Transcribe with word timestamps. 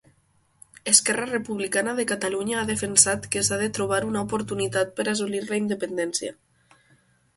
Esquerra 0.91 1.27
Republicana 1.31 1.93
de 1.99 2.05
Catalunya 2.11 2.57
ha 2.61 2.65
defensat 2.69 3.27
que 3.35 3.45
s'ha 3.49 3.61
de 3.65 3.69
trobar 3.81 4.01
una 4.09 4.27
oportunitat 4.29 4.97
per 5.01 5.07
assolir 5.13 5.47
la 5.51 5.61
independència. 5.67 6.35